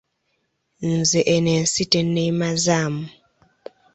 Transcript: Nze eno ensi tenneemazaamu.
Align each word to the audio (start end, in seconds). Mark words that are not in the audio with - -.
Nze 0.97 1.21
eno 1.33 1.51
ensi 1.57 1.83
tenneemazaamu. 1.91 3.03